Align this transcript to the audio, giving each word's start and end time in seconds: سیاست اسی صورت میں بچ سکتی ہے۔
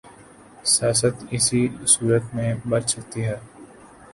سیاست 0.73 1.15
اسی 1.31 1.61
صورت 1.93 2.23
میں 2.35 2.51
بچ 2.69 2.85
سکتی 2.93 3.21
ہے۔ 3.25 3.37